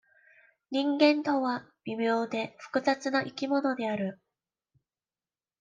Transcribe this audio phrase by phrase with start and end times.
[0.71, 4.19] 人間とは、微妙で、複雑な生き物である。